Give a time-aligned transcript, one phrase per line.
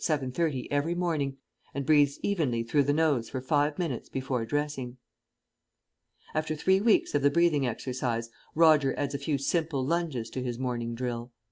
[0.03, 1.37] 30 every morning
[1.75, 4.97] and breathes evenly through the nose for five minutes before dressing.
[6.33, 10.57] After three weeks of the breathing exercise, Roger adds a few simple lunges to his
[10.57, 11.31] morning drill.